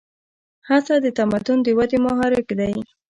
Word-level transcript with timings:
هڅه 0.69 0.95
د 1.05 1.07
تمدن 1.17 1.57
د 1.63 1.67
ودې 1.77 1.97
محرک 2.05 2.47
دی. 2.59 2.75